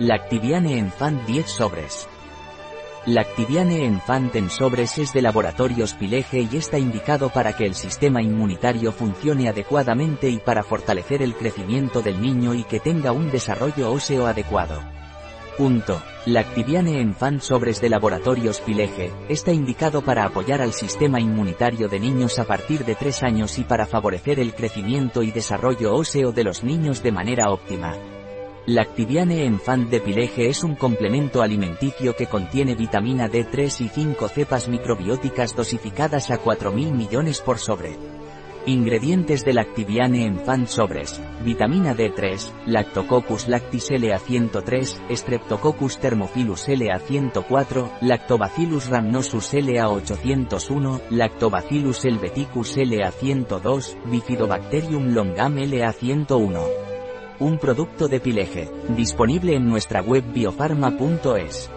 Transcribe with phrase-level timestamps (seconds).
[0.00, 2.08] Lactiviane Enfant 10 sobres.
[3.06, 8.20] Lactiviane Enfant en sobres es de laboratorios Pileje y está indicado para que el sistema
[8.20, 13.92] inmunitario funcione adecuadamente y para fortalecer el crecimiento del niño y que tenga un desarrollo
[13.92, 14.82] óseo adecuado.
[15.56, 16.02] Punto.
[16.26, 22.40] Lactiviane Enfant sobres de laboratorios Pileje, está indicado para apoyar al sistema inmunitario de niños
[22.40, 26.64] a partir de 3 años y para favorecer el crecimiento y desarrollo óseo de los
[26.64, 27.94] niños de manera óptima.
[28.66, 34.70] Lactiviane Enfant de Pileje es un complemento alimenticio que contiene vitamina D3 y 5 cepas
[34.70, 37.98] microbióticas dosificadas a 4.000 millones por sobre.
[38.64, 49.52] Ingredientes de Lactiviane Enfant sobres, vitamina D3, Lactococcus lactis LA103, Streptococcus thermophilus LA104, Lactobacillus rhamnosus
[49.52, 56.83] LA801, Lactobacillus helveticus LA102, Bifidobacterium longam LA101
[57.44, 61.73] un producto de Pileje, disponible en nuestra web biofarma.es.